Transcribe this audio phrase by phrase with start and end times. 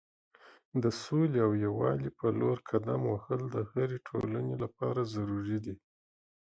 [0.83, 5.75] د سولې او یووالي په لور قدم وهل د هرې ټولنې لپاره ضروری دی.